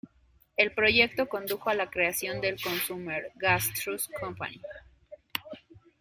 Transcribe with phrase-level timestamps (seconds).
[0.57, 4.59] El proyecto condujo a la creación del Consumer Gas Trust Company.